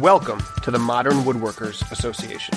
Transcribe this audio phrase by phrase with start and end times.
[0.00, 2.52] Welcome to the Modern Woodworkers Association,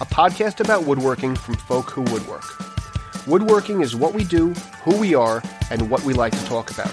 [0.00, 2.42] a podcast about woodworking from folk who woodwork.
[3.28, 4.52] Woodworking is what we do,
[4.82, 6.90] who we are, and what we like to talk about.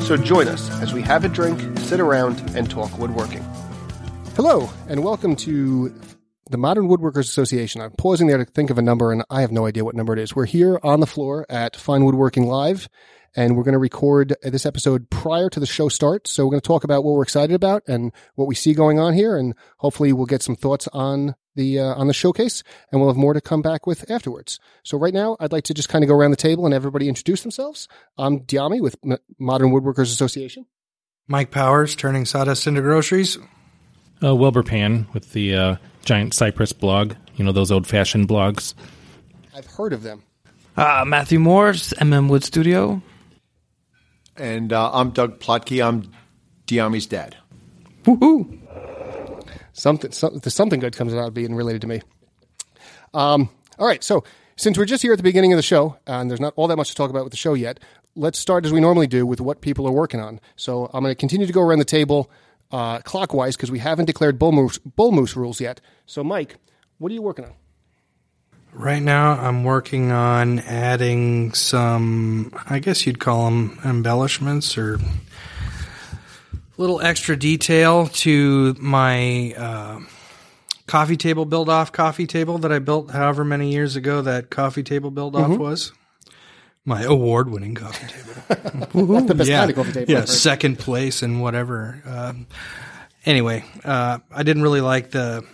[0.00, 3.42] So join us as we have a drink, sit around, and talk woodworking.
[4.36, 5.92] Hello, and welcome to
[6.50, 7.80] the Modern Woodworkers Association.
[7.80, 10.12] I'm pausing there to think of a number, and I have no idea what number
[10.12, 10.36] it is.
[10.36, 12.88] We're here on the floor at Fine Woodworking Live,
[13.34, 16.28] and we're going to record this episode prior to the show start.
[16.28, 18.98] So we're going to talk about what we're excited about and what we see going
[18.98, 23.00] on here, and hopefully we'll get some thoughts on the uh, on the showcase, and
[23.00, 24.60] we'll have more to come back with afterwards.
[24.84, 27.08] So right now, I'd like to just kind of go around the table and everybody
[27.08, 27.88] introduce themselves.
[28.16, 30.66] I'm Dyami with M- Modern Woodworkers Association.
[31.26, 33.36] Mike Powers, turning sawdust into groceries.
[34.22, 37.14] Uh, Wilbur Pan with the uh, Giant Cypress blog.
[37.36, 38.74] You know those old-fashioned blogs.
[39.54, 40.22] I've heard of them.
[40.76, 43.02] Uh, Matthew Morse MM Wood Studio.
[44.36, 45.84] And uh, I'm Doug Plotke.
[45.84, 46.10] I'm
[46.66, 47.36] Dyami's dad.
[48.04, 48.60] Woohoo!
[49.72, 52.00] Something, something, something good comes out of being related to me.
[53.12, 54.24] Um, all right, so
[54.56, 56.76] since we're just here at the beginning of the show, and there's not all that
[56.76, 57.80] much to talk about with the show yet,
[58.14, 60.40] let's start as we normally do with what people are working on.
[60.56, 62.30] So I'm going to continue to go around the table
[62.70, 65.80] uh, clockwise because we haven't declared bull moose, bull moose rules yet.
[66.06, 66.56] So, Mike,
[66.98, 67.52] what are you working on?
[68.72, 74.98] Right now, I'm working on adding some, I guess you'd call them embellishments or
[76.76, 80.00] little extra detail to my uh,
[80.86, 84.82] coffee table build off coffee table that I built however many years ago that coffee
[84.82, 85.92] table build off was.
[86.86, 88.22] My award winning coffee table.
[89.26, 90.12] The best yeah, kind of coffee table.
[90.12, 92.00] yeah, second place and whatever.
[92.06, 92.46] Um,
[93.24, 95.44] anyway, uh, I didn't really like the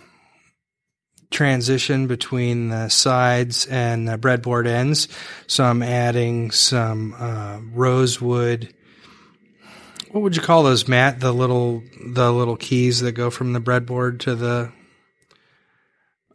[1.31, 5.07] transition between the sides and the breadboard ends,
[5.47, 8.73] so I'm adding some uh, rosewood.
[10.11, 11.19] What would you call those, Matt?
[11.19, 14.71] The little the little keys that go from the breadboard to the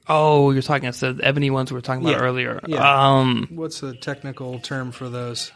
[0.08, 2.24] Oh, you're talking about the ebony ones we were talking about Yeah.
[2.26, 2.60] earlier.
[2.66, 3.18] Yeah.
[3.18, 5.52] Um, what's the technical term for those?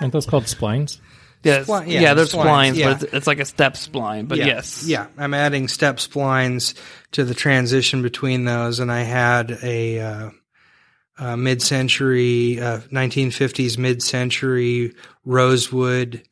[0.00, 0.98] Aren't those called splines?
[1.42, 2.92] yeah, Spline- yeah, yeah, there's splines, splines, yeah.
[2.92, 4.28] but it's, it's like a step spline.
[4.28, 4.46] But yeah.
[4.46, 6.74] yes, Yeah, I'm adding step splines
[7.12, 10.30] to the transition between those, and I had a, uh,
[11.18, 14.94] uh mid-century, uh, 1950s mid-century
[15.24, 16.22] rosewood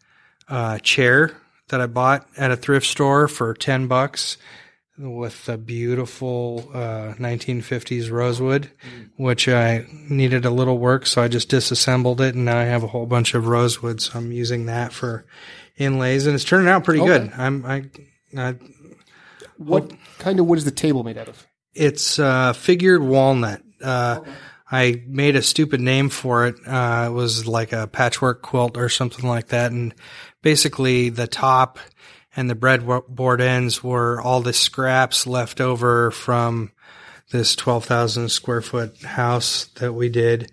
[0.48, 1.32] uh, chair
[1.68, 4.36] that I bought at a thrift store for ten bucks
[5.00, 8.70] with the beautiful uh, 1950s rosewood,
[9.16, 12.82] which I needed a little work, so I just disassembled it, and now I have
[12.82, 14.02] a whole bunch of rosewood.
[14.02, 15.24] So I'm using that for
[15.76, 17.32] inlays, and it's turning out pretty good.
[17.36, 17.84] I'm I,
[18.36, 18.56] I
[19.56, 21.46] What kind of wood is the table made out of?
[21.74, 23.62] it's uh, figured walnut.
[23.82, 24.20] Uh,
[24.70, 26.56] I made a stupid name for it.
[26.66, 29.72] Uh, it was like a patchwork quilt or something like that.
[29.72, 29.94] And
[30.42, 31.78] basically, the top
[32.36, 36.72] and the breadboard ends were all the scraps left over from
[37.30, 40.50] this 12,000 square foot house that we did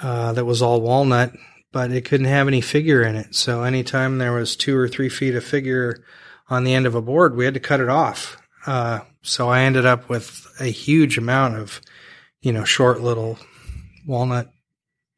[0.00, 1.32] uh, that was all walnut,
[1.70, 3.34] but it couldn't have any figure in it.
[3.34, 6.04] So anytime there was two or three feet of figure
[6.48, 8.36] on the end of a board, we had to cut it off.
[8.66, 11.80] Uh, so I ended up with a huge amount of,
[12.40, 13.38] you know, short little
[14.06, 14.50] walnut,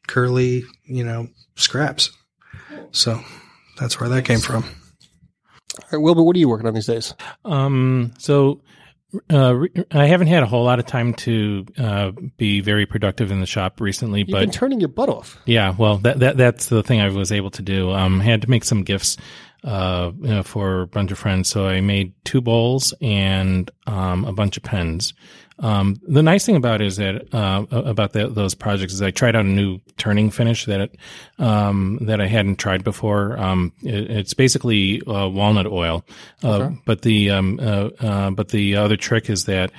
[0.07, 2.11] curly, you know, scraps.
[2.93, 3.21] So
[3.79, 4.65] that's where that came from.
[5.79, 7.15] All right, Wilbur, what are you working on these days?
[7.45, 8.61] Um, so
[9.31, 9.59] uh,
[9.91, 13.47] I haven't had a whole lot of time to uh, be very productive in the
[13.47, 15.39] shop recently, You've but been turning your butt off.
[15.45, 17.91] Yeah, well, that, that that's the thing I was able to do.
[17.93, 19.17] Um, I had to make some gifts
[19.65, 24.25] uh, you know, for a bunch of friends, so I made two bowls and um,
[24.25, 25.15] a bunch of pens.
[25.59, 29.11] Um, the nice thing about it is that uh, about the, those projects is I
[29.11, 30.97] tried out a new turning finish that it,
[31.39, 33.39] um, that I hadn't tried before.
[33.39, 36.05] Um, it, it's basically uh, walnut oil,
[36.43, 39.71] uh, but the um, uh, uh, but the other trick is that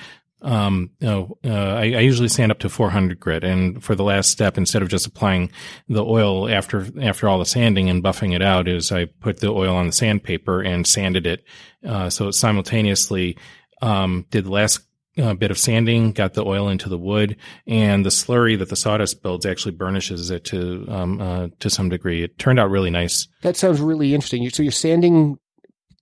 [0.46, 4.04] um, you know, uh, I, I usually sand up to 400 grit, and for the
[4.04, 5.52] last step, instead of just applying
[5.90, 9.52] the oil after after all the sanding and buffing it out, is I put the
[9.52, 11.44] oil on the sandpaper and sanded it,
[11.86, 13.38] uh, so it simultaneously
[13.82, 14.82] um, did the last
[15.18, 18.76] uh, bit of sanding, got the oil into the wood, and the slurry that the
[18.76, 22.24] sawdust builds actually burnishes it to um, uh, to some degree.
[22.24, 23.28] It turned out really nice.
[23.42, 24.50] That sounds really interesting.
[24.50, 25.38] So you're sanding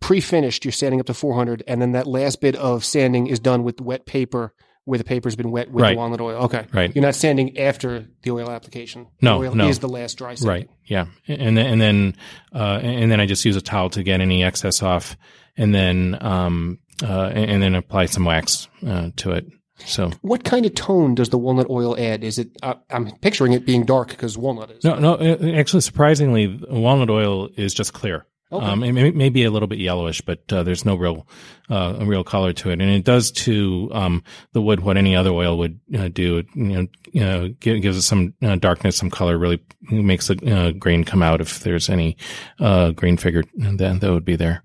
[0.01, 0.65] pre-finished.
[0.65, 3.79] You're sanding up to 400, and then that last bit of sanding is done with
[3.79, 4.53] wet paper,
[4.85, 5.91] where the paper's been wet with Right.
[5.91, 6.43] the walnut oil.
[6.45, 6.93] Okay, Right.
[6.93, 9.07] You're not sanding after the oil application.
[9.21, 9.67] No, the oil no.
[9.69, 10.49] is the last dry sanding.
[10.49, 10.69] Right.
[10.85, 11.05] Yeah.
[11.29, 12.15] And then, and then,
[12.53, 15.15] uh, and then I just use a towel to get any excess off
[15.55, 19.45] and then, um, uh, and, and then apply some wax, uh, to it.
[19.85, 22.23] So What kind of tone does the walnut oil add?
[22.23, 22.49] Is it?
[22.61, 24.83] Uh, I'm picturing it being dark because walnut is.
[24.83, 28.25] no, no, uh, actually surprisingly, walnut oil is just clear.
[28.51, 31.27] Um, it may, may be a little bit yellowish, but uh, there's no real
[31.71, 35.31] uh, real color to it, and it does to um, the wood what any other
[35.31, 36.37] oil would uh, do.
[36.37, 39.39] It, you know, you know, gi- gives it some uh, darkness, some color.
[39.39, 42.15] Really makes the uh, grain come out if there's any
[42.59, 44.62] uh, grain figure that that would be there.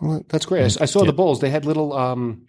[0.00, 0.80] Well, that's great.
[0.80, 1.40] I saw the bowls.
[1.40, 2.48] They had little um,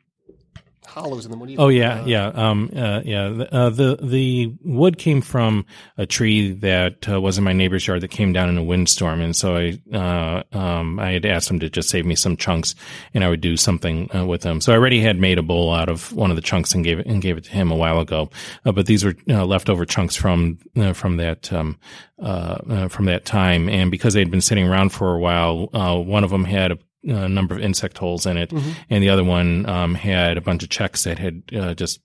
[0.90, 1.40] hollows in them.
[1.40, 1.60] What do you?
[1.60, 3.30] Oh yeah, yeah, um, uh, yeah.
[3.30, 5.66] The, uh, the the wood came from
[5.98, 9.22] a tree that uh, was in my neighbor's yard that came down in a windstorm,
[9.22, 12.76] and so I uh, um, I had asked him to just save me some chunks,
[13.14, 14.62] and I would do something uh, with them.
[14.62, 17.00] So I already had made a bowl out of one of the chunks and gave
[17.00, 18.30] it and gave it to him a while ago.
[18.66, 21.78] Uh, but these were uh, leftover chunks from uh, from that um,
[22.22, 25.98] uh, uh, from that time, and because they'd been sitting around for a while, uh,
[25.98, 28.52] one of them had a a number of insect holes in it,
[28.90, 32.02] and the other one um, had a bunch of checks that had uh, just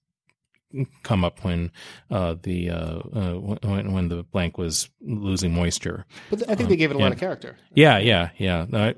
[1.03, 1.71] come up when
[2.11, 6.05] uh, the uh, uh, when, when the blank was losing moisture.
[6.31, 7.57] But I think they gave it a lot of character.
[7.75, 8.93] Yeah, yeah, yeah.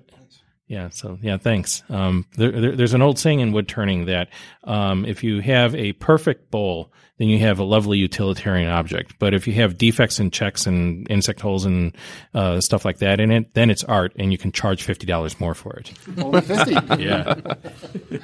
[0.69, 1.85] Yeah, so yeah, thanks.
[1.89, 4.31] Um, there, there, there's an old saying in wood turning that
[4.65, 9.15] um, if you have a perfect bowl, then you have a lovely utilitarian object.
[9.21, 11.97] But if you have defects and checks and insect holes and
[12.35, 15.39] uh, stuff like that in it, then it's art, and you can charge fifty dollars
[15.39, 15.93] more for it.
[16.19, 16.75] Only fifty.
[16.99, 17.35] Yeah.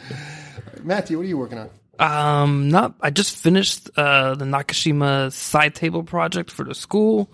[0.82, 1.70] Matthew, what are you working on?
[1.98, 2.94] Um, not.
[3.00, 7.30] I just finished uh, the Nakashima side table project for the school,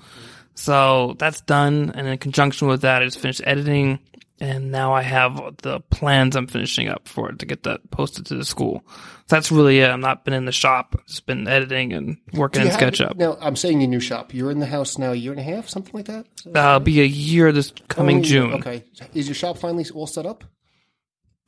[0.55, 1.93] so that's done.
[1.95, 4.01] And in conjunction with that, I just finished editing,
[4.41, 8.27] and now I have the plans I'm finishing up for it to get that posted
[8.27, 8.83] to the school.
[8.87, 9.91] So that's really it.
[9.91, 12.81] I've not been in the shop; I've just been editing and working in You have-
[12.81, 13.17] SketchUp.
[13.17, 14.33] Now I'm saying your new shop.
[14.35, 16.27] You're in the house now a year and a half, something like that.
[16.47, 18.53] Uh, it'll be a year this coming Oh, June.
[18.55, 18.85] Okay.
[19.15, 20.45] Is your shop finally all set up?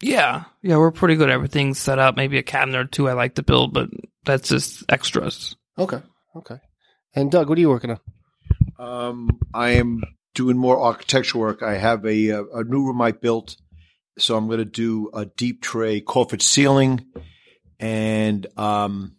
[0.03, 1.29] Yeah, yeah, we're pretty good.
[1.29, 2.17] Everything's set up.
[2.17, 3.91] Maybe a cabinet or two I like to build, but
[4.25, 5.57] that's just extras.
[5.79, 6.01] Okay.
[6.35, 6.57] Okay.
[7.15, 7.99] And Doug, what are you working on?
[8.79, 10.03] Um, I am
[10.35, 11.63] doing more architectural work.
[11.63, 13.57] I have a a, a new room I built,
[14.19, 17.07] so I'm going to do a deep tray coffered ceiling,
[17.79, 19.17] and um,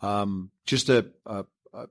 [0.00, 1.86] um, just a, a, a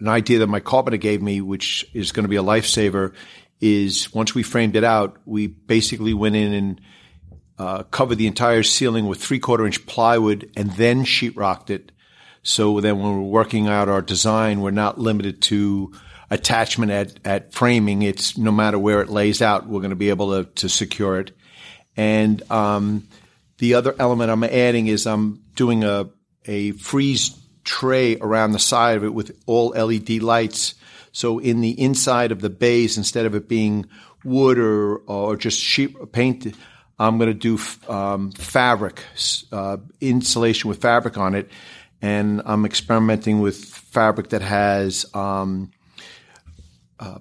[0.00, 3.14] an idea that my carpenter gave me, which is going to be a lifesaver,
[3.60, 6.80] is once we framed it out, we basically went in and
[7.58, 11.92] uh, covered the entire ceiling with three quarter inch plywood and then sheetrocked it.
[12.42, 15.92] So then when we're working out our design, we're not limited to
[16.30, 18.02] attachment at, at framing.
[18.02, 21.18] It's no matter where it lays out, we're going to be able to, to secure
[21.18, 21.32] it.
[21.96, 23.08] And um,
[23.58, 26.08] the other element I'm adding is I'm doing a,
[26.46, 30.74] a frieze tray around the side of it with all LED lights.
[31.12, 33.86] So in the inside of the bays, instead of it being
[34.24, 36.54] wood or, or just sheet paint,
[36.98, 37.58] I'm going to do
[37.92, 39.02] um, fabric,
[39.50, 41.50] uh, insulation with fabric on it.
[42.02, 45.70] And I'm experimenting with fabric that has um,
[47.00, 47.18] uh,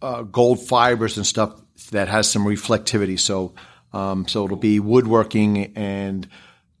[0.00, 1.60] uh, gold fibers and stuff
[1.90, 3.18] that has some reflectivity.
[3.18, 3.54] So,
[3.92, 6.26] um, so it'll be woodworking and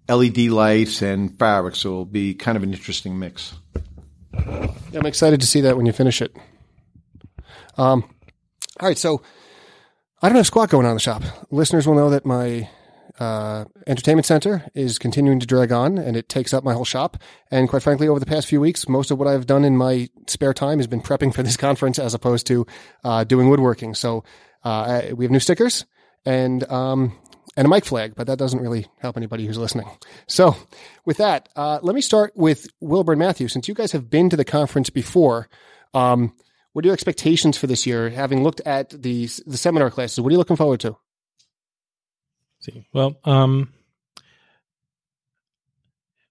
[0.08, 1.76] LED lights and fabric.
[1.76, 3.54] So it'll be kind of an interesting mix.
[4.34, 6.34] I'm excited to see that when you finish it.
[7.76, 8.04] Um,
[8.80, 9.22] all right, so
[10.20, 11.22] I don't have squat going on in the shop.
[11.50, 12.68] Listeners will know that my
[13.22, 17.16] uh, entertainment center is continuing to drag on, and it takes up my whole shop.
[17.52, 20.08] And quite frankly, over the past few weeks, most of what I've done in my
[20.26, 22.66] spare time has been prepping for this conference as opposed to
[23.04, 23.94] uh, doing woodworking.
[23.94, 24.24] So
[24.64, 25.86] uh, we have new stickers
[26.26, 27.16] and um,
[27.56, 29.88] and a mic flag, but that doesn't really help anybody who's listening.
[30.26, 30.56] So
[31.04, 33.46] with that, uh, let me start with Wilbur and Matthew.
[33.46, 35.48] Since you guys have been to the conference before,
[35.94, 36.32] um,
[36.72, 38.10] what are your expectations for this year?
[38.10, 40.96] Having looked at the the seminar classes, what are you looking forward to?
[42.62, 43.72] See, well, um,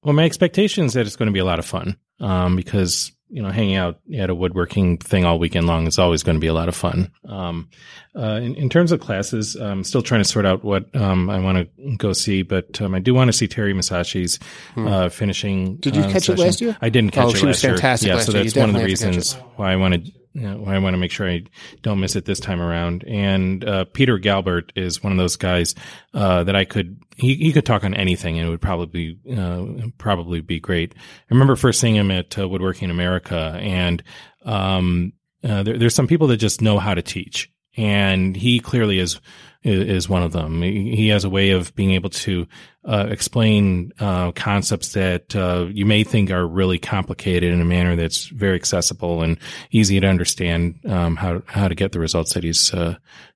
[0.04, 3.12] well, my expectation is that it's going to be a lot of fun, um, because
[3.34, 6.42] you know, hanging out at a woodworking thing all weekend long is always going to
[6.42, 7.10] be a lot of fun.
[7.26, 7.70] Um,
[8.14, 11.40] uh, in, in terms of classes, I'm still trying to sort out what um, I
[11.40, 14.38] want to go see, but um, I do want to see Teri Masaschi's
[14.76, 15.68] uh, finishing.
[15.68, 15.80] Hmm.
[15.80, 16.78] Did you uh, catch it last year?
[16.82, 17.74] I didn't Oh, catch it she was last year.
[17.76, 18.44] fantastic Yeah, last so year.
[18.44, 20.12] That's one of the definitely have to catch reasons why I wanted.
[20.40, 21.44] I want to make sure I
[21.82, 23.04] don't miss it this time around.
[23.06, 25.76] And uh, Peter Galbert is one of those guys
[26.14, 29.66] uh, that I could he, he could talk on anything and it would probably uh,
[29.98, 30.94] probably be great.
[30.98, 34.02] I remember first seeing him at uh, Woodworking America, and
[34.46, 39.00] um, uh, there, there's some people that just know how to teach, and he clearly
[39.00, 39.20] is
[39.64, 40.62] is one of them.
[40.62, 42.48] He he has a way of being able to
[42.84, 47.96] uh, explain uh, concepts that uh, you may think are really complicated in a manner
[47.96, 49.38] that's very accessible and
[49.72, 52.96] easy to understand um, how how to get the results that he's uh,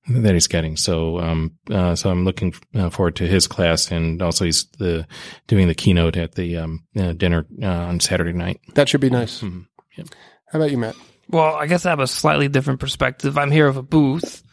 [0.10, 0.78] that he's getting.
[0.78, 5.08] So um, uh, so I'm looking uh, forward to his class, and also he's the
[5.48, 8.60] doing the keynote at the um, uh, dinner uh, on Saturday night.
[8.74, 9.42] That should be nice.
[9.42, 9.68] Mhm.
[9.96, 10.08] Yep.
[10.52, 10.96] How about you, Matt?
[11.30, 13.38] Well, I guess I have a slightly different perspective.
[13.38, 14.44] I'm here with a booth,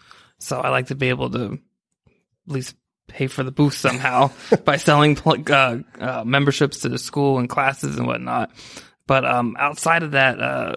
[0.43, 2.75] So I like to be able to at least
[3.07, 4.31] pay for the booth somehow
[4.65, 8.51] by selling uh, uh, memberships to the school and classes and whatnot.
[9.07, 10.77] But um, outside of that,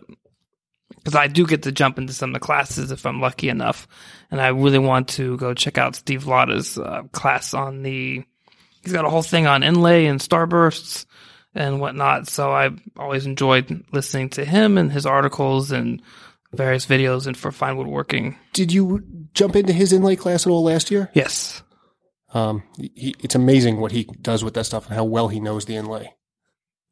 [0.89, 3.87] because I do get to jump into some of the classes if I'm lucky enough,
[4.31, 8.23] and I really want to go check out Steve Latta's uh, class on the.
[8.83, 11.05] He's got a whole thing on inlay and starbursts
[11.55, 12.27] and whatnot.
[12.27, 16.03] So I've always enjoyed listening to him and his articles and
[16.55, 18.37] various videos and for fine woodworking.
[18.53, 21.09] Did you jump into his inlay class at all last year?
[21.13, 21.61] Yes.
[22.33, 25.65] Um, he, it's amazing what he does with that stuff and how well he knows
[25.65, 26.13] the inlay.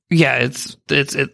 [0.09, 1.31] Yeah, it's it's it.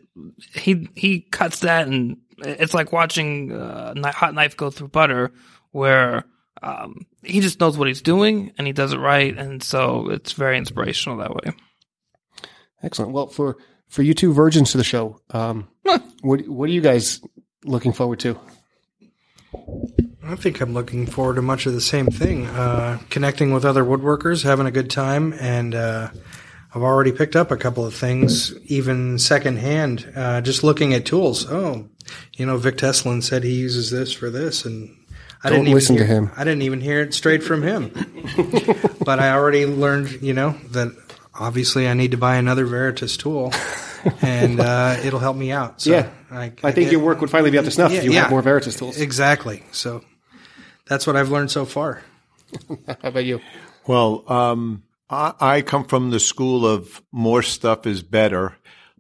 [0.54, 5.32] He he cuts that and it's like watching uh, hot knife go through butter,
[5.72, 6.24] where
[6.64, 10.34] um, he just knows what he's doing and he does it right, and so it's
[10.34, 11.54] very inspirational that way.
[12.82, 13.12] Excellent.
[13.12, 13.58] Well, for
[13.88, 15.68] for you two virgins to the show, um,
[16.22, 17.22] what what do you guys
[17.70, 18.40] looking forward to?
[20.24, 22.46] I think I'm looking forward to much of the same thing.
[22.48, 26.10] Uh, connecting with other woodworkers, having a good time, and uh,
[26.74, 31.50] I've already picked up a couple of things, even secondhand, uh, just looking at tools.
[31.50, 31.90] Oh,
[32.34, 34.96] you know, Vic Tesolin said he uses this for this, and
[35.44, 36.32] I Don't didn't listen even to him.
[36.36, 37.92] I didn't even hear it straight from him.
[39.06, 40.92] but I already learned, you know, that
[41.40, 43.54] obviously I need to buy another Veritas tool,
[44.22, 45.82] and uh, it'll help me out.
[45.82, 46.10] So Yeah.
[46.32, 48.30] I, I think your work would finally be up to snuff if you Yeah, had
[48.32, 49.00] more Veritas tools.
[49.00, 49.64] exactly.
[49.72, 50.04] So
[50.86, 52.04] that's what I've learned so far.
[52.88, 53.40] How about you?
[53.88, 58.56] Well, um, I, I come from the school of more stuff is better.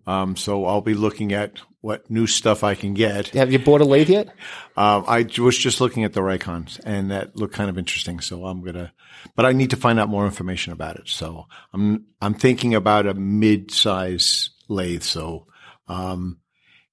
[0.07, 3.29] Um, so I'll be looking at what new stuff I can get.
[3.29, 4.27] Have you bought a lathe yet?
[4.75, 8.19] Um, I was just looking at the Rikons and that looked kind of interesting.
[8.19, 8.91] So I'm going to,
[9.35, 11.07] but I need to find out more information about it.
[11.07, 15.03] So I'm, I'm thinking about a mid-size lathe.
[15.03, 15.47] So,
[15.87, 16.39] um,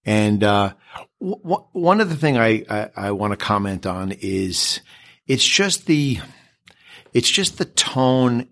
[0.04, 0.74] and, uh,
[1.20, 4.80] w- w- one other thing I, I, I want to comment on is
[5.26, 6.20] it's just the,
[7.12, 8.48] it's just the tone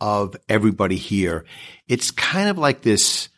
[0.00, 1.44] of everybody here.
[1.86, 3.28] It's kind of like this,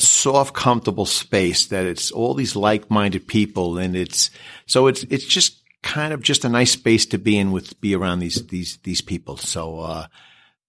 [0.00, 3.78] soft, comfortable space that it's all these like-minded people.
[3.78, 4.30] And it's,
[4.66, 7.94] so it's, it's just kind of just a nice space to be in with, be
[7.94, 9.36] around these, these, these people.
[9.36, 10.06] So, uh,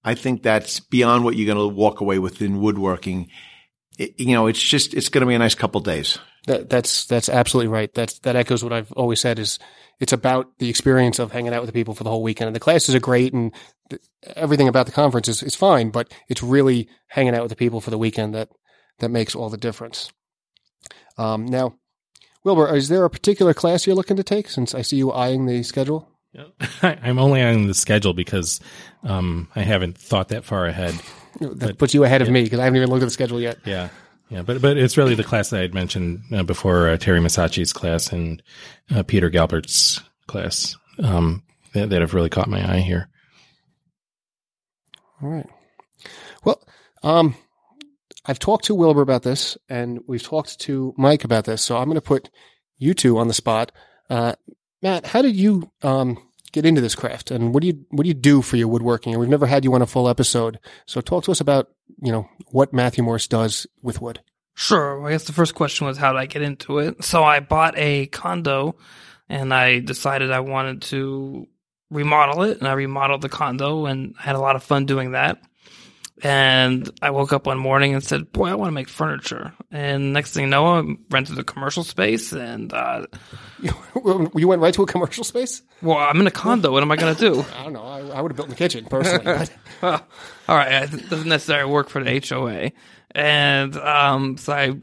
[0.04, 3.30] I think that's beyond what you're going to walk away with in woodworking.
[4.00, 6.18] It, you know, it's just, it's going to be a nice couple days.
[6.48, 7.94] That, that's that's absolutely right.
[7.94, 9.38] That's that echoes what I've always said.
[9.38, 9.60] Is
[10.00, 12.48] it's about the experience of hanging out with the people for the whole weekend.
[12.48, 13.54] And the classes are great, and
[13.92, 14.02] th-
[14.36, 15.92] everything about the conference is, is fine.
[15.92, 18.50] But it's really hanging out with the people for the weekend that
[19.02, 20.12] that makes all the difference.
[21.18, 21.76] Um, now,
[22.44, 24.50] Wilbur, is there a particular class you're looking to take?
[24.50, 26.08] Since I see you eyeing the schedule.
[26.82, 28.60] I'm only on the schedule because
[29.04, 30.96] um, I haven't thought that far ahead.
[31.40, 33.58] That puts you ahead of me because I haven't even looked at the schedule yet.
[33.66, 33.90] Yeah,
[34.30, 37.22] yeah, but but it's really the class that I had mentioned uh, before uh, Teri
[37.22, 38.42] Masaschi's class and
[38.94, 41.44] uh, Peter Galbert's class um,
[41.74, 43.10] that, that have really caught my eye here.
[45.22, 45.48] All right.
[46.46, 46.62] Well,
[47.04, 47.36] um,
[48.26, 51.64] I've talked to Wilbur about this, and we've talked to Mike about this.
[51.64, 52.30] So I'm going to put
[52.78, 53.72] you two on the spot.
[54.10, 54.34] Uh,
[54.82, 56.18] Matt, how did you um,
[56.52, 59.14] get into this craft, and what do you what do you do for your woodworking?
[59.14, 61.70] And we've never had you on a full episode, so talk to us about
[62.02, 64.22] you know what Matthew Morse does with wood.
[64.54, 65.08] Sure.
[65.08, 67.04] I guess the first question was how did I get into it?
[67.04, 68.76] So I bought a condo
[69.30, 71.48] and I decided I wanted to
[71.90, 75.12] remodel it and I remodeled the condo and I had a lot of fun doing
[75.12, 75.42] that.
[76.24, 79.54] And I woke up one morning and said, boy, I want to make furniture.
[79.72, 83.08] And next thing you know, I rented a commercial space and, uh,
[83.62, 85.64] you went right to a commercial space.
[85.82, 86.72] well, I'm in a condo.
[86.72, 87.46] What am I going to do?
[87.58, 87.84] I don't know.
[87.84, 89.48] I, I would have built in the kitchen personally.
[89.82, 90.08] but
[90.48, 92.72] all right, it doesn't necessarily work for the HOA.
[93.16, 94.76] And um, so I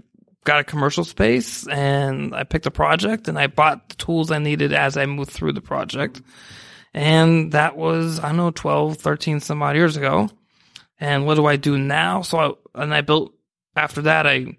[0.42, 4.38] got a commercial space and I picked a project and I bought the tools I
[4.38, 6.20] needed as I moved through the project.
[6.94, 10.30] And that was, I don't know, 12, 13 some odd years ago.
[11.00, 12.22] And what do I do now?
[12.22, 12.38] So
[12.74, 13.32] I, and I built,
[13.76, 14.56] after that, I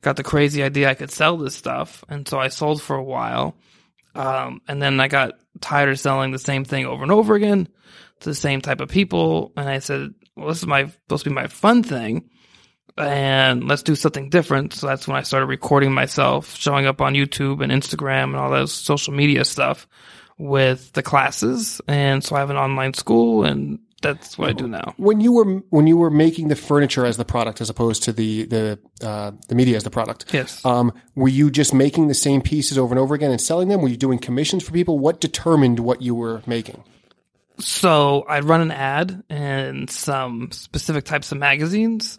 [0.00, 2.04] got the crazy idea I could sell this stuff.
[2.08, 3.54] And so I sold for a while.
[4.14, 7.68] Um, and then I got tired of selling the same thing over and over again
[8.20, 9.52] to the same type of people.
[9.56, 12.30] And I said, well, this is my supposed to be my fun thing.
[12.98, 14.74] And let's do something different.
[14.74, 18.50] So that's when I started recording myself, showing up on YouTube and Instagram and all
[18.50, 19.88] those social media stuff
[20.36, 21.80] with the classes.
[21.88, 24.94] And so I have an online school and that's what I do now.
[24.96, 28.12] when you were when you were making the furniture as the product as opposed to
[28.12, 30.64] the the uh, the media as the product, Yes.
[30.64, 33.80] Um, were you just making the same pieces over and over again and selling them?
[33.80, 34.98] Were you doing commissions for people?
[34.98, 36.84] What determined what you were making?
[37.58, 42.18] So I'd run an ad in some specific types of magazines.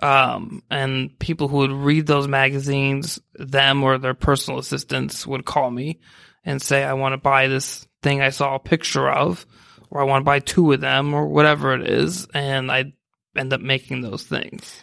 [0.00, 5.70] Um, and people who would read those magazines, them or their personal assistants would call
[5.70, 5.98] me
[6.44, 9.44] and say, I want to buy this thing I saw a picture of,
[9.90, 12.26] or I want to buy two of them, or whatever it is.
[12.34, 12.92] And I
[13.36, 14.82] end up making those things.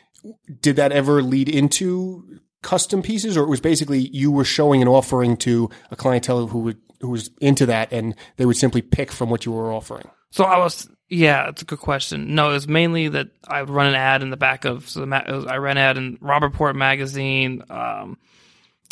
[0.61, 4.87] Did that ever lead into custom pieces, or it was basically you were showing an
[4.87, 9.11] offering to a clientele who would who was into that, and they would simply pick
[9.11, 10.09] from what you were offering?
[10.31, 12.35] So I was, yeah, it's a good question.
[12.35, 15.01] No, it was mainly that I would run an ad in the back of, so
[15.01, 17.63] the ma- was, I ran an ad in Robb Report magazine.
[17.69, 18.17] Um,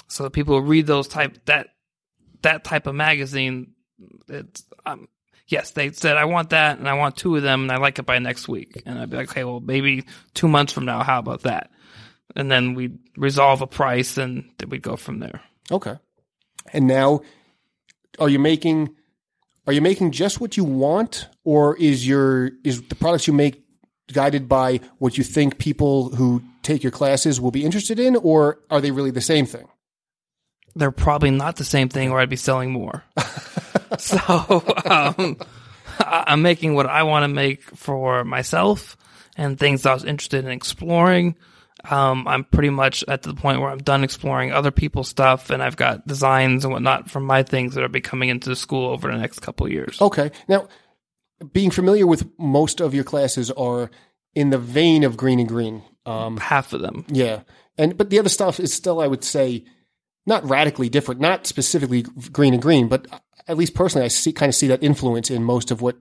[0.08, 1.70] so people would read those type, that,
[2.43, 3.72] that type of magazine.
[4.27, 5.08] It's, um,
[5.54, 8.00] yes, they said, I want that and I want two of them and I like
[8.00, 8.82] it by next week.
[8.86, 11.70] And I'd be like, okay, well, maybe two months from now, how about that?
[12.36, 15.42] And then we'd resolve a price and then we'd go from there.
[15.72, 15.96] Okay.
[16.74, 17.22] And now,
[18.20, 18.96] are you making
[19.66, 23.64] are you making just what you want, or is your is the products you make
[24.12, 28.60] guided by what you think people who take your classes will be interested in, or
[28.70, 29.68] are they really the same thing?
[30.76, 33.04] They're probably not the same thing, or I'd be selling more.
[34.00, 35.38] so um,
[36.00, 38.98] I'm making what I want to make for myself
[39.36, 41.36] and things I was interested in exploring
[41.90, 45.62] um, I'm pretty much at the point where I'm done exploring other people's stuff, and
[45.62, 48.90] I've got designs and whatnot from my things that are be coming into the school
[48.90, 50.00] over the next couple years.
[50.02, 50.68] Okay, now
[51.52, 53.92] being familiar with most of your classes are
[54.34, 55.84] in the vein of Greene and Greene.
[56.06, 57.42] Um, Half of them, yeah,
[57.78, 59.66] and but the other stuff is still, I would say,
[60.25, 63.08] not radically different, not specifically Greene and Greene, but
[63.48, 65.98] at least personally, I see kind of see that influence in most of what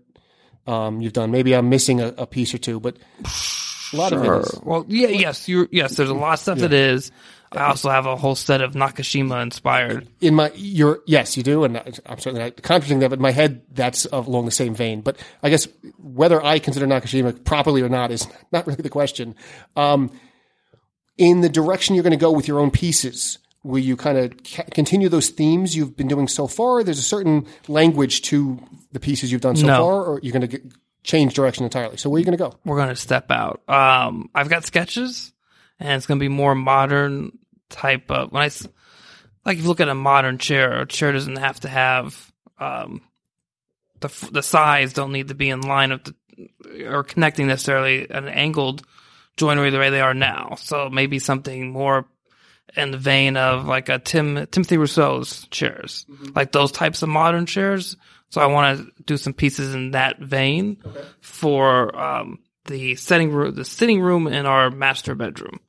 [0.67, 1.31] um, you've done.
[1.31, 2.97] Maybe I'm missing a, a piece or two, but
[3.93, 4.35] a lot sure.
[4.35, 4.61] of it is.
[4.63, 5.97] Well, yeah, yes, you yes.
[5.97, 6.69] There's a lot of stuff yeah.
[6.69, 7.11] that is.
[7.55, 10.09] I also have a whole set of Nakashima inspired.
[10.23, 11.77] In my, your yes, you do, and
[12.07, 13.11] I'm certainly not contradicting that.
[13.11, 15.03] But in my head, that's along the same vein.
[15.03, 19.35] But I guess whether I consider Nakashima properly or not is not really the question.
[19.77, 20.11] Um,
[21.19, 24.33] in the direction you're going to go with your own pieces, will you kind of
[24.45, 26.83] ca- continue those themes you've been doing so far?
[26.83, 28.61] There's a certain language to
[28.93, 29.77] the pieces you've done so no.
[29.79, 30.61] far, or you're going to
[31.05, 31.97] change direction entirely.
[31.97, 32.55] So where are you going to go?
[32.65, 33.63] We're going to step out.
[33.69, 35.33] Um, I've got sketches,
[35.79, 38.51] and it's going to be more modern type of when I
[39.45, 43.03] like if you look at a modern chair, a chair doesn't have to have um,
[44.01, 46.15] the the sides don't need to be in line of the
[46.87, 48.83] or connecting necessarily an angled
[49.37, 50.57] joinery the way they are now.
[50.59, 52.07] So maybe something more
[52.77, 56.33] in the vein of like a Tim Timothy Rousseau's chairs, mm-hmm.
[56.35, 57.97] like those types of modern chairs
[58.33, 61.05] so I want to do some pieces in that vein okay.
[61.21, 65.61] for um, the setting room, the sitting room in our master bedroom.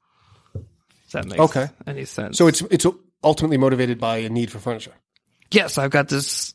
[0.55, 1.67] If that makes okay.
[1.85, 2.37] any sense.
[2.37, 2.85] So it's it's
[3.21, 4.93] ultimately motivated by a need for furniture.
[5.51, 6.53] Yes, I've got this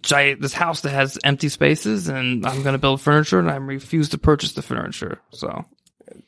[0.00, 3.56] giant this house that has empty spaces, and I'm going to build furniture, and I
[3.56, 5.20] refuse to purchase the furniture.
[5.32, 5.66] So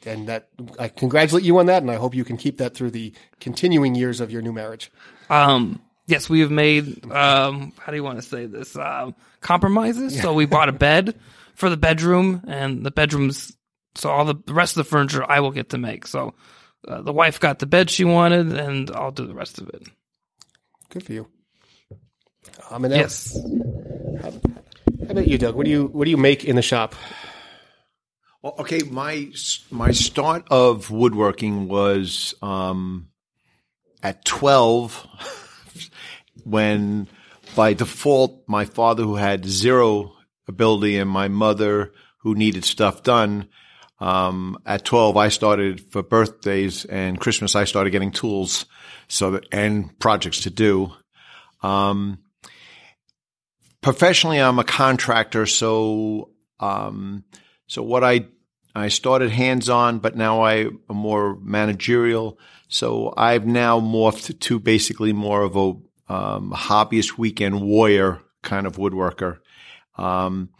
[0.04, 2.90] and that I congratulate you on that, and I hope you can keep that through
[2.90, 4.90] the continuing years of your new marriage.
[5.30, 10.20] Um, yes, we have made um, how do you want to say this um, compromises.
[10.20, 11.18] So we bought a bed
[11.54, 13.56] for the bedroom, and the bedrooms.
[13.94, 16.06] So all the, the rest of the furniture I will get to make.
[16.06, 16.34] So
[16.88, 19.82] uh, the wife got the bed she wanted, and I'll do the rest of it.
[20.88, 21.28] Good for you.
[22.70, 23.36] Um, and yes.
[24.20, 25.54] How, how about you, Doug?
[25.54, 26.94] What do you what do you make in the shop?
[28.44, 29.30] Okay, my
[29.70, 33.08] my start of woodworking was um,
[34.02, 35.06] at twelve
[36.44, 37.06] when
[37.54, 40.16] by default my father who had zero
[40.48, 43.48] ability and my mother who needed stuff done
[44.00, 48.66] um, at 12 i started for birthdays and christmas i started getting tools
[49.08, 50.92] so that and projects to do.
[51.62, 52.18] Um,
[53.82, 57.24] professionally i'm a contractor so um,
[57.72, 58.24] so what i
[58.74, 64.58] i started hands on but now i am more managerial so i've now morphed to
[64.58, 65.72] basically more of a
[66.12, 69.38] um, hobbyist weekend warrior kind of woodworker.
[69.96, 70.50] Um,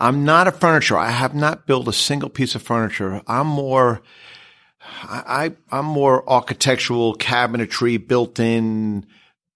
[0.00, 0.96] I'm not a furniture.
[0.96, 3.20] I have not built a single piece of furniture.
[3.26, 4.02] I'm more,
[5.02, 9.06] I, I'm more architectural cabinetry, built in,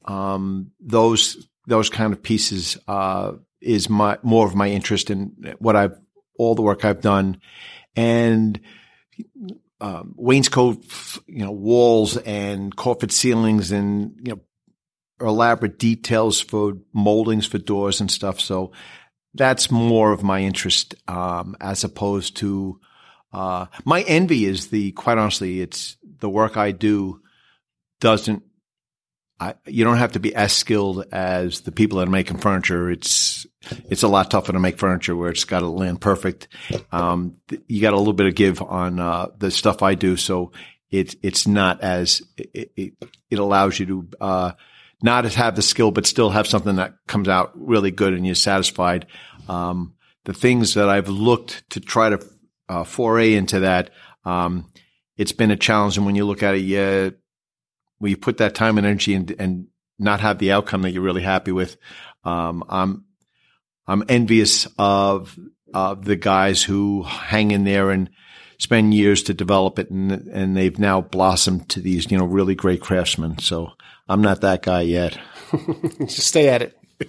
[0.05, 5.77] um, those, those kind of pieces, uh, is my, more of my interest in what
[5.77, 5.99] I've,
[6.38, 7.40] all the work I've done.
[7.94, 8.59] And,
[9.81, 14.40] um, wainscot, you know, walls and coffered ceilings and, you know,
[15.20, 18.40] elaborate details for moldings for doors and stuff.
[18.40, 18.72] So
[19.35, 22.81] that's more of my interest, um, as opposed to,
[23.33, 27.20] uh, my envy is the, quite honestly, it's the work I do
[28.01, 28.42] doesn't,
[29.40, 32.90] I, you don't have to be as skilled as the people that are making furniture.
[32.90, 33.46] It's
[33.88, 36.48] it's a lot tougher to make furniture where it's got to land perfect.
[36.90, 37.37] Um,
[37.68, 40.53] you got a little bit of give on uh, the stuff I do, so
[40.90, 42.92] it it's not as it it,
[43.31, 44.53] it allows you to uh,
[45.03, 48.35] not have the skill, but still have something that comes out really good and you're
[48.35, 49.07] satisfied.
[49.48, 52.27] Um, the things that I've looked to try to
[52.68, 53.90] uh, foray into that,
[54.24, 54.70] um,
[55.16, 55.96] it's been a challenge.
[55.96, 57.11] And when you look at it, yeah,
[57.99, 59.67] when you put that time and energy and, and
[59.99, 61.77] not have the outcome that you're really happy with,
[62.25, 63.05] um, I'm
[63.87, 65.39] I'm envious of
[65.75, 68.11] of the guys who hang in there and
[68.59, 72.55] spend years to develop it, and and they've now blossomed to these you know really
[72.55, 73.39] great craftsmen.
[73.39, 73.73] So
[74.09, 75.19] I'm not that guy yet.
[76.01, 76.79] Just stay at it.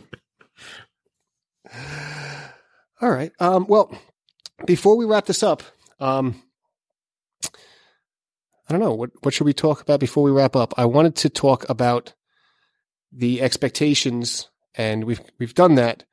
[3.02, 3.32] All right.
[3.40, 3.94] Um, well,
[4.66, 5.64] before we wrap this up,
[6.00, 6.42] um,
[8.70, 10.76] I don't know what what should we talk about before we wrap up.
[10.78, 12.14] I wanted to talk about
[13.12, 16.04] the expectations, and we've we've done that,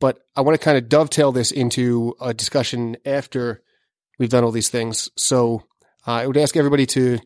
[0.00, 3.62] but I want to kind of dovetail this into a discussion after
[4.18, 5.10] we've done all these things.
[5.16, 5.64] So
[6.06, 7.18] uh, I would ask everybody to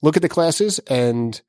[0.00, 1.40] look at the classes and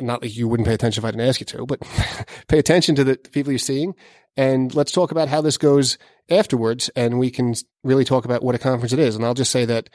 [0.00, 1.80] not that you wouldn't pay attention if I didn't ask you to, but
[2.48, 3.94] pay attention to the people you're seeing.
[4.36, 5.96] And let's talk about how this goes
[6.28, 6.90] afterwards.
[6.94, 9.16] And we can really talk about what a conference it is.
[9.16, 9.88] And I'll just say that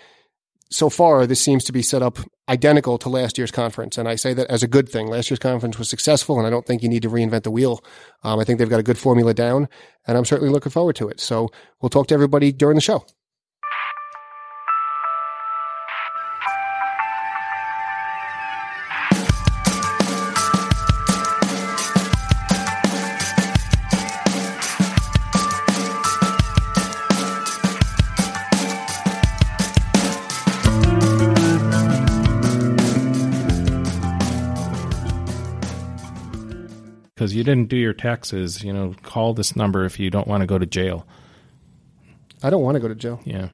[0.74, 3.98] so far, this seems to be set up identical to last year's conference.
[3.98, 5.08] And I say that as a good thing.
[5.08, 7.84] Last year's conference was successful, and I don't think you need to reinvent the wheel.
[8.24, 9.70] Um, I think they've got a good formula down,
[10.08, 11.20] and I'm certainly looking forward to it.
[11.20, 11.50] So
[11.82, 13.06] we'll talk to everybody during the show.
[37.44, 40.48] You didn't do your taxes, you know, call this number if you don't want to
[40.48, 41.06] go to jail.
[42.42, 43.20] I don't want to go to jail.
[43.26, 43.50] Yeah.